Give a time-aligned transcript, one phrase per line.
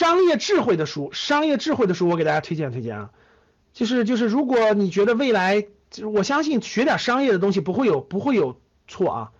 [0.00, 3.10] 商业智慧的书，商业智慧的书，我给大家推荐推荐啊。
[3.74, 8.58] 就是就是，如果你觉得未来，就是我相信学点商业的东西不会有不会有
[8.88, 9.30] 错啊，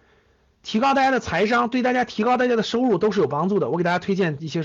[0.63, 3.71] 提高大家的财商，对大家提高大家的收入都是有帮助的。
[3.71, 4.63] 我给大家推荐一些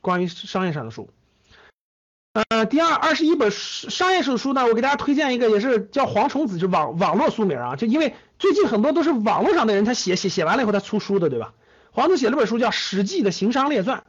[0.00, 1.10] 关于商业上的书。
[2.48, 11.52] 呃，第二二十一本商业书书呢，我给大家推荐一个，也是叫黄崇子，就网网络书名啊，就因为最近很多都是网络上的人他写写写完了以后他出书的，对吧？
[11.90, 13.98] 黄子写了本书叫《史记》的行商列传，《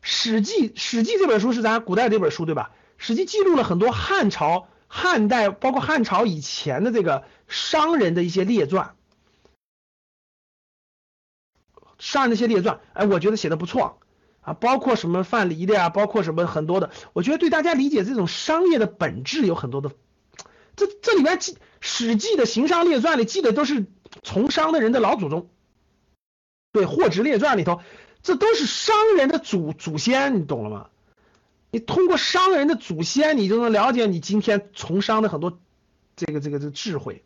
[0.00, 2.70] 史记》《史记》这本书是咱古代的这本书，对吧？
[2.96, 8.94] 《史记》记录了很多汉朝、汉代，包括汉朝以前的这个商人的一些列传，
[11.98, 14.00] 商人那些列传，哎，我觉得写的不错。
[14.40, 19.90] 啊，包括什么范蠡的呀，包括什么很多的，我觉得对大家理解这种商业的本质有很多的，
[20.74, 23.84] 这这里面记《史记》的行商列传里记的都是
[24.22, 25.50] 从商的人的老祖宗，
[26.72, 27.82] 对，《货殖列传》里头，
[28.28, 30.90] 这都是商人的祖祖先，你懂了吗？
[31.70, 35.58] 你通过商人的祖先，你就能了解你今天从商的很多
[36.14, 37.24] 这个这个这智慧。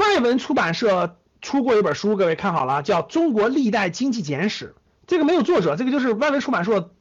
[0.00, 4.74] 外文出版社出过一本书，各位看好了，叫《中国历代经济简史》。
[5.06, 6.94] 这个没有作者，这个就是外文出版社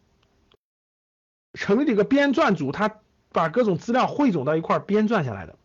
[1.53, 2.99] 成立这个编撰组，他
[3.31, 5.55] 把各种资料汇总到一块编撰下来的。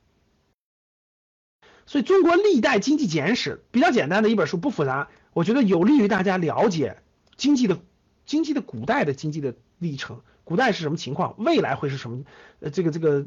[1.87, 7.03] 所以，中国历代经济简史比较简单的一本书，不复杂，我觉得有利于大家了解
[7.36, 7.78] 经济的
[8.27, 12.25] 经济的古代的经济的历程，古代是什么情况，未来会是什么？
[12.61, 13.27] 呃，这个这个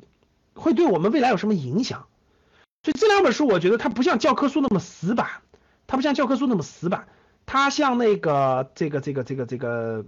[0.54, 2.08] 会对我们未来有什么影响？
[2.84, 5.42] 所以这两本书，我觉得它不像教科书那么死板，
[5.88, 7.08] 它不像教科书那么死板。
[7.46, 10.06] 它像那个这个这个这个这个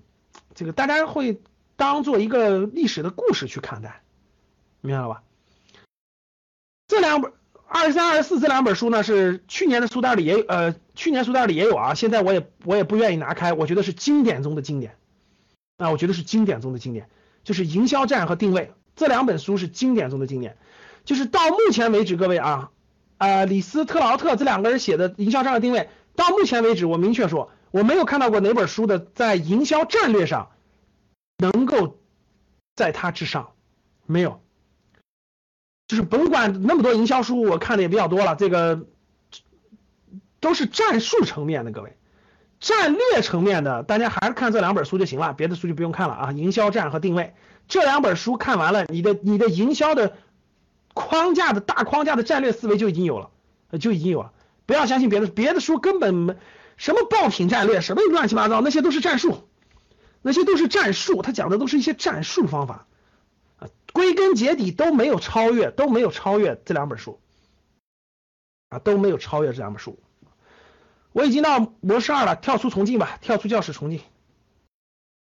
[0.53, 1.41] 这个，大家会
[1.75, 4.01] 当做一个历史的故事去看待，
[4.79, 5.23] 明白了吧？
[6.87, 7.33] 这两本
[7.67, 11.93] 二十三、二十四这两本书呢，是去年的书袋里也呃，去年书袋里也有啊。
[11.93, 14.97] 现在我也我也不愿意拿开，我觉得是经典中的经典
[15.77, 17.09] 啊，我觉得是经典中的经典，
[17.43, 20.57] 就是营销战和定位这两本书是经典中的经典，
[21.03, 22.71] 就是到目前为止，各位啊
[23.17, 25.89] 啊，李斯特劳特这两个人写的营销战和定位。
[26.15, 30.51] 到目前为止，我明确说，我没有看到过哪本书的在营销战略上
[31.37, 31.99] 能够
[32.73, 33.51] 在他之上，
[34.05, 34.39] 没有。
[35.87, 38.85] 就是甭管那么多营销书，我看的也比较多了，这个
[40.39, 41.95] 都是战术层面的，各位，
[42.59, 46.31] 战略层面的，大家还是看这两本书就行了，别的书就不用看了啊。
[46.31, 47.33] 营销战和定位
[47.67, 50.17] 这两本书看完了，你的你的营销的
[50.93, 53.29] 框架的大框架的战略思维就已经有了，
[53.79, 54.31] 就已经有了。
[54.65, 56.35] 不要相信别的，别的书根本没
[56.77, 59.47] 什么爆品战略，什么乱七八糟，那些都是战术，
[60.23, 62.87] 那些都是战术，他讲的都是一些战术方法，
[63.95, 67.21] 归根结底都没有超越，都没有超越这两本书，
[68.67, 69.97] 啊，都没有超越这两本书。
[71.13, 74.01] 我已经到模式二了，跳出重进吧，跳出教室重进。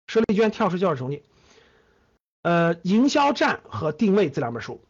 [0.07, 1.21] 佘丽娟跳出教室重进，
[2.41, 4.81] 呃，营销战和定位这两本书。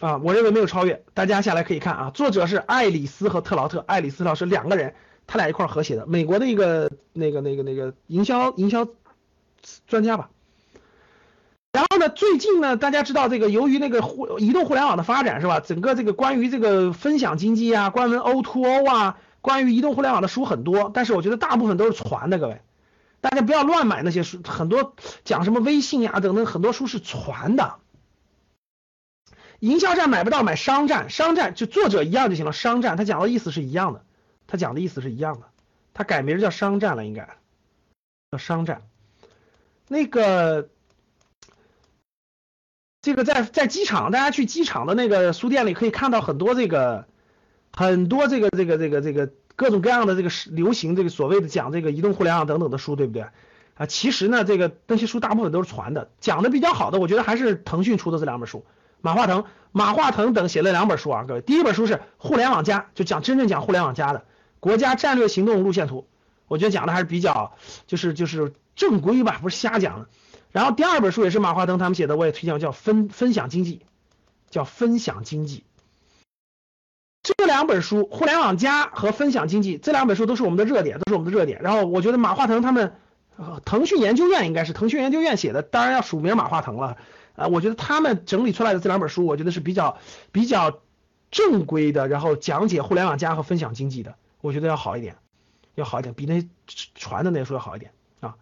[0.00, 2.10] 啊，我认为没有超越，大家下来可以看啊。
[2.10, 4.94] 作者是爱丽丝和特劳特，爱丽丝老师两个人，
[5.26, 8.88] 他俩一块合写的，美国的一个那个那个那个营销营销
[9.86, 10.30] 专家吧。
[11.72, 15.60] 然后呢，最近呢，大家知道这个，由于那个互移动互联网的发展是吧？
[15.60, 22.60] 整个这个关于这个分享经济啊，关于 O to O 啊，关于移动互联网的书很多，但是我觉得大部分都是传的，各位，
[23.22, 24.94] 大家不要乱买那些书，很多
[25.24, 27.76] 讲什么微信呀等等，很多书是传的。
[29.58, 32.52] 营销站买不到，买商站，商站就作者一样就行了。
[32.52, 34.04] 商站他讲的意思是一样的，
[34.46, 35.46] 他讲的意思是一样的，
[35.94, 37.28] 他改名叫商站了，应该
[38.30, 38.82] 叫商站。
[39.86, 40.68] 那个，
[43.02, 47.04] 这个在在机场，大家去机场的那个书店里可以看到很多这个
[47.72, 53.26] 很多这个这个这个这个各种各样的这个流行这个所谓的讲这个移动互联网等等的书，对不对？
[53.74, 58.64] 啊，其实呢，这个那些书大部分都是传的，讲的比较好的，我觉得还是腾讯出的这两本书。
[59.00, 64.22] 马化腾、马化腾等写了两本书啊，各位，第一本书是《互联网加》，就讲真正讲互联网加的
[64.60, 66.06] 国家战略行动路线图，
[66.46, 67.56] 我觉得讲的还是比较
[67.88, 70.06] 就是就是正规吧，不是瞎讲的。
[70.52, 73.80] 然后第二本书也是马化腾他们写的，我也推荐，叫分分享经济，
[74.50, 75.64] 叫分享经济。
[77.22, 81.62] 这两本书《互联网加》和《分享经济》这两本书都是我们的热点，都是我们的热点。
[81.62, 82.96] 然后我觉得马化腾他们，
[83.64, 86.96] 腾讯研究院应该是腾讯研究院写的，当然要署名马化腾了。
[87.34, 89.96] 啊，我觉得他们整理出来的这两本书，我觉得是比较
[90.32, 90.80] 比较
[91.30, 95.16] 正规的，然后讲解互联网加和分享经济的，我觉得要好一点，
[95.74, 96.46] 要好一点，比那
[96.94, 98.34] 传的那些书要好一点啊。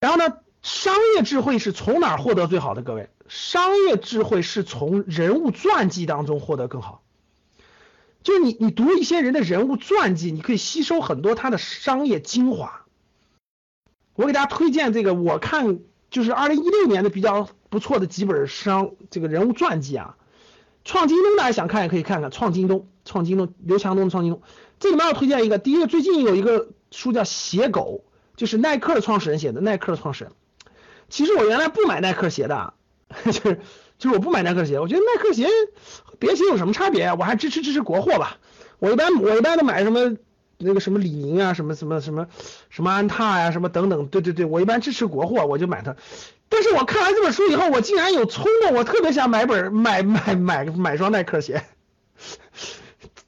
[0.00, 2.80] 然后呢，商业智慧是从哪儿获得最好的？
[2.80, 7.02] 各位，商业智慧是从人物传记当中获得更好。
[8.22, 12.86] 就你你读一些人的人物传记，你可以吸收很多他的商业精华。
[14.14, 15.80] 我给大家推荐这个，我看
[16.10, 20.16] 就是二零一六年的比较不错的几本商这个人物传记啊。
[20.82, 24.42] 创京东大家想看也可以看看，创京东，创京东，刘强东的创京东。
[24.80, 28.02] 这里面要推荐一个，第一个最近有一个书叫《写狗》，
[28.38, 30.32] 就是耐克的创始人写的，耐克的创始人。
[31.08, 32.74] 其实我原来不买耐克鞋的，
[33.26, 33.60] 就是
[33.98, 35.46] 就是我不买耐克鞋，我觉得耐克鞋
[36.04, 37.12] 和别鞋有什么差别？
[37.12, 38.38] 我还支持支持国货吧。
[38.78, 40.16] 我一般我一般都买什么
[40.58, 42.26] 那个什么李宁啊，什么什么什么
[42.70, 44.06] 什么安踏呀，什么等等。
[44.08, 45.96] 对对对，我一般支持国货，我就买它。
[46.48, 51.64] 但是我看完这本书以后，我竟然有冲动，我特别想买本买买买买双耐克鞋。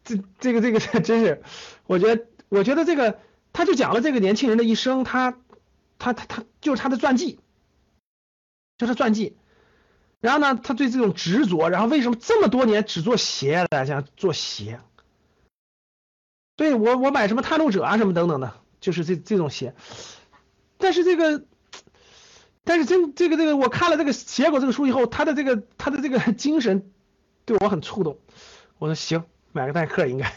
[0.04, 1.42] 这这个这个真是，
[1.86, 3.18] 我觉得我觉得这个
[3.52, 5.36] 他就讲了这个年轻人的一生，他
[5.98, 7.40] 他他他就是他的传记，
[8.78, 9.36] 就是传记。
[10.20, 14.80] 然后呢，他对这种执着，然后为什么这么多年只做鞋大家想做鞋？
[16.56, 19.74] 对我我买什么探路者啊什么等等的，就是这这种鞋。
[20.78, 21.44] 但是这个。
[22.68, 26.90] 但是真这个这个，我看了这个写狗这个书以后，他的这个他的这个精神
[27.44, 28.18] 对我很触动。
[28.78, 30.34] 我说行，买个耐克应该。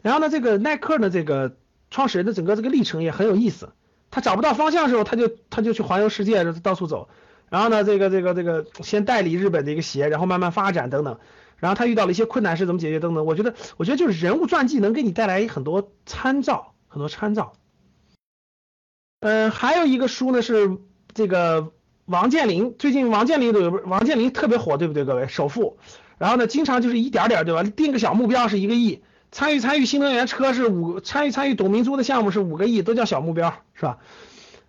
[0.00, 1.54] 然后呢，这个耐克呢，这个
[1.90, 3.74] 创始人的整个这个历程也很有意思。
[4.10, 7.10] 他找不到方向的时候，他就他就去环游世界，到处走。
[7.54, 11.20] 然后呢，这个这个这个先代理日本的一个鞋，然后慢慢发展等等。
[11.58, 13.24] 然后他遇到了一些困难是怎么解决等等。
[13.24, 17.52] 我觉得我觉得就是人物传记能给你带来很多参照，很多参照。
[19.20, 20.78] 嗯，还有一个书呢是。
[21.16, 21.70] 这个
[22.06, 25.78] 王健林最近王健林都有王健林特别火，对不对，各位首富？
[26.18, 27.62] 然后呢，经常就是一点点，对吧？
[27.62, 33.98] 定个小目标是一个亿，参与参与新能源车是五，参与参与董明珠的项目是五个亿，都叫小目标，是吧？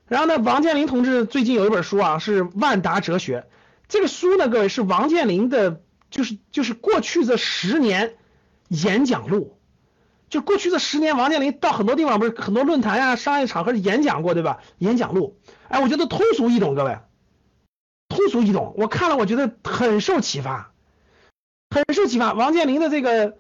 [0.08, 3.40] 然后呢，王健林同志最近有一本书啊，是《万达哲学》。
[3.88, 8.16] 这个书呢，各位是王健林的，就是就是过去这十年
[8.68, 9.58] 演讲录，
[10.30, 14.60] 就过去这十年，王健林到很多地方不是很多论坛呀、商业场合演讲过，对吧？
[14.78, 15.40] 演讲录。
[15.68, 16.98] 哎，我觉得通俗易懂，各位，
[18.10, 18.76] 通俗易懂。
[18.78, 20.72] 我看了，我觉得很受启发，
[21.72, 22.34] 很受启发。
[22.34, 23.38] 王健林的这个，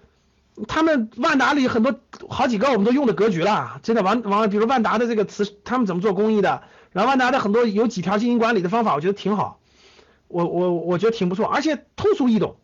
[0.68, 2.00] 他们万达里很多
[2.30, 4.02] 好几个我们都用的格局了，真的。
[4.02, 6.64] 王王，比如万达的这个词，他们怎么做公益的？
[6.92, 9.60] 然后万达的很多有几条经营管理的方法，我觉得挺好。
[10.28, 12.56] 我我我觉得挺不错，而且通俗易懂。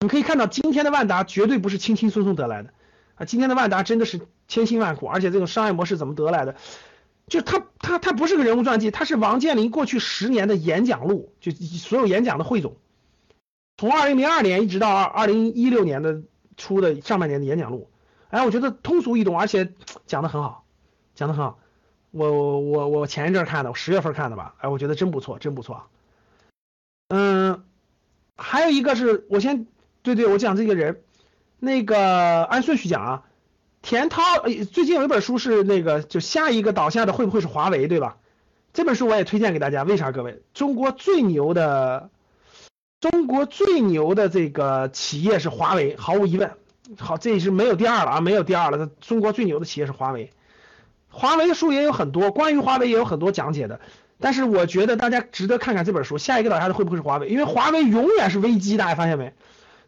[0.00, 2.70] 你可以看到，今天的万达绝对不是轻轻松松得来的
[3.16, 3.24] 啊！
[3.24, 6.56] 今天的万达真的是千辛万苦，而且这种商业模式怎么得来的？
[7.26, 12.76] 就他他他不是个人物传记，他是王健林过去十年的演讲录，就所有演讲的汇总，
[13.76, 16.22] 从二零零二年一直到二二零一六年的
[16.60, 17.88] 出的上半年的演讲录，
[18.28, 19.72] 哎，我觉得通俗易懂，而且
[20.06, 20.64] 讲的很好，
[21.16, 21.58] 讲的很好。
[22.12, 25.82] 我我我前一阵看的，我十月份看的吧，哎，我觉得真不错，真不错。
[27.08, 27.64] 嗯，
[28.36, 29.66] 还有一个是我先
[30.02, 31.02] 对对，我讲这个人，
[31.58, 33.24] 那个按顺序讲啊。
[33.82, 34.22] 田涛，
[34.70, 38.18] 最近有一本书是那个，就下一个倒下的会不会是华为，对吧？
[38.74, 40.12] 这本书我也推荐给大家，为啥？
[40.12, 42.10] 各位，中国最牛的，
[43.00, 46.52] 中国最牛的这个企业是华为，毫无疑问。
[46.98, 48.86] 好，这是没有第二了啊，没有第二了。
[49.00, 50.30] 中国最牛的企业是华为，
[51.08, 53.80] 华为的书也有很多，关于华为也有很多讲解的。
[54.18, 57.28] 但是我觉得大家值得看看这本书，下一个倒下的会不会是华为？
[57.28, 59.32] 因为华为永远是危机，大家发现没？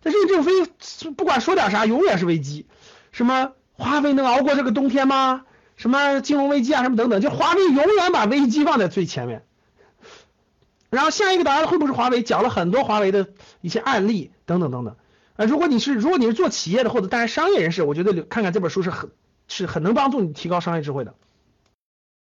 [0.02, 2.66] 但是任正非不管说点啥，永远是危机，
[3.10, 3.52] 什么？
[3.74, 5.44] 华为能熬过这个冬天吗？
[5.76, 9.44] 什么金融危机啊，什么等等，就华为永远把危机放在最前面。
[10.92, 12.22] 然后下一个答案会不会是华为？
[12.22, 13.30] 讲了很多华为的
[13.62, 14.94] 一些案例等等等等。
[15.36, 19.10] 啊，如果你是如果你是做企业的或者大家商业人士，我觉得看看这本书是很
[19.48, 21.14] 是很能帮助你提高商业智慧的。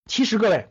[0.10, 0.70] 其实各位，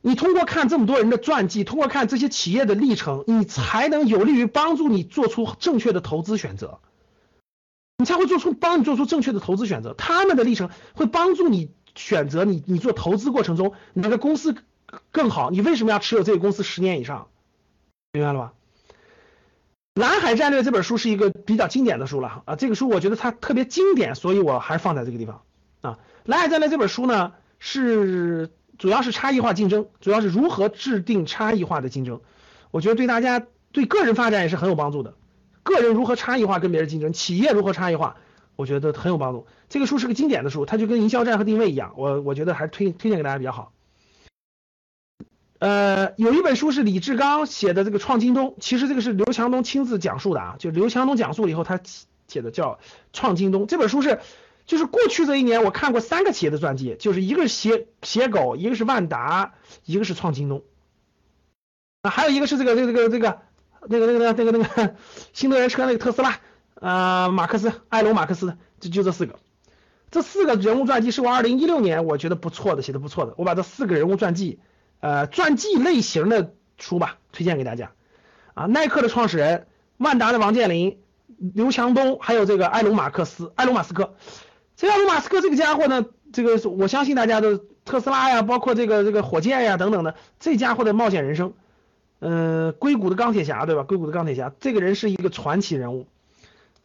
[0.00, 6.80] 你通过看这么多人的传记，通过看这些企业的历程，你才能有利于帮助你做出正确的投资选择。
[7.98, 14.54] 你才会做出帮你做出正确的投资选择，他们的历程会帮助你选择你你做投资过程中哪个公司
[15.12, 17.28] 更好，你为什么要持有这个公司十年以上？
[18.12, 18.52] 明白了吧？
[19.94, 25.42] 蓝海战略这本书是一个比较经典的书了啊，这个书我觉得它特别经典，所以我还是放在这个地方
[25.80, 25.98] 啊。
[26.24, 32.20] 蓝海战略这本书呢是主要是差异化竞争，主要是如何制定差异化的竞争，
[32.70, 35.14] 我觉得对大家对个人发展也是很有帮助的。
[35.64, 38.16] 个人如何差异化跟别人竞争，企业如何差异化，
[38.56, 39.46] 我觉得很有帮助。
[39.68, 43.72] 这个书是个经典的书，它就跟营销战和定位一样，我我觉得还是推推荐给大家比较好。
[45.58, 51.80] 呃，有一本书是李志刚写的这个创京东，其实这个是刘强东亲自讲述的啊，就刘强东讲述了以后他
[52.26, 52.78] 写的叫
[53.12, 53.66] 创京东。
[53.66, 54.20] 这本书是
[54.66, 60.62] 就是过去这一年我看过三个企业的传记，就是一个是写写狗，一个是万达，一个是创京东，
[62.02, 63.38] 啊，还有一个是这个这个这个这个。
[63.90, 64.96] 那个那个那个那个那个
[65.32, 66.40] 新能源车那个特斯拉，
[66.74, 69.38] 呃，马克思，埃隆马克思，就就这四个。
[70.10, 73.34] 这四个人物传记是我二零一六年我觉得不错的，写的不错的。
[73.38, 74.58] 我把这四个人物传记，
[75.00, 77.92] 呃，传记类型的书吧，推荐给大家。
[78.54, 80.98] 啊，耐克的创始人，万达的王健林，
[81.54, 84.14] 刘强东，还有这个埃隆马克思，埃隆马斯克。
[84.76, 91.52] 这埃隆马斯克这个家伙呢，这个我相信大家的特斯拉呀，包括这个这个火箭呀等等的，这家伙的冒险人生，
[92.20, 93.84] 嗯，硅谷的钢铁侠对吧？
[93.84, 96.06] 硅谷的钢铁侠，这个人是一个传奇人物。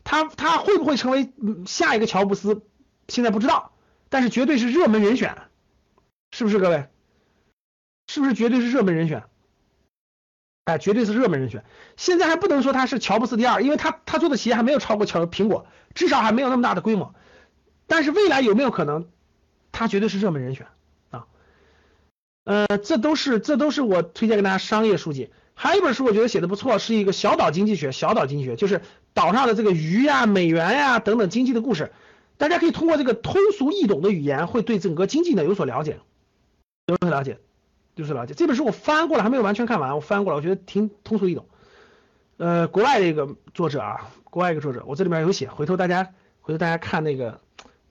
[0.04, 1.30] 他他会不会成为
[1.66, 2.62] 下一个乔布斯？
[3.08, 3.72] 现在不知道，
[4.10, 5.38] 但是绝对是热门人选，
[6.32, 6.86] 是不是各位？
[8.08, 9.24] 是不是绝对是热门人选？
[10.66, 11.64] 哎，绝对是热门人选。
[11.98, 17.14] 现在还不能说他是乔布斯第二，因为他他做的企业还没有超过乔苹果，至少还没有那么大的规模。
[17.86, 19.10] 但是未来有没有可能，
[19.72, 20.68] 他绝对是热门人选
[21.10, 21.28] 啊？
[22.46, 25.32] 呃，这都是这都是我推荐给大家商业书籍。
[25.54, 28.82] 还有一本书我觉得写的不错，是一个小岛经济学，小岛经济学就是
[29.14, 31.92] 岛上的这个鱼呀、美元呀等等经济的故事。
[32.38, 36.00] 大家可以通过这个通俗易懂的语言，会对整个经济呢有所了解，
[36.88, 37.38] 有所了解，
[37.96, 38.34] 就是了解。
[38.34, 41.48] 这本书我翻过了，还没有完全看完，我翻过了，我觉得挺通俗易懂。
[42.38, 47.40] 呃，国外的一个作者啊，国外一个作者，我这里面有写，回头大家回头大家看那个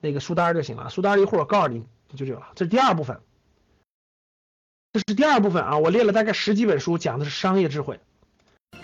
[0.01, 2.49] 那个书单就行了，书单一会儿我告诉你就这个了。
[2.55, 3.21] 这是第二部分，
[4.93, 7.99] 这是第二部分啊，我列了大概十几本书，讲的是商业智慧。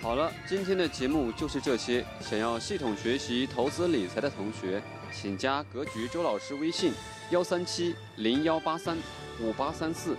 [0.00, 2.04] 好了，今天的节目就是这些。
[2.20, 4.80] 想要系统学习投资理财的同学，
[5.12, 6.92] 请加格局周老师微信：
[7.30, 8.96] 幺三七零幺八三
[9.40, 10.16] 五八三四，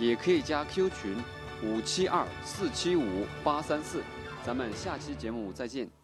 [0.00, 1.16] 也可以加 Q 群
[1.62, 4.02] 五七二四七五八三四。
[4.44, 5.99] 咱们下期节目再见。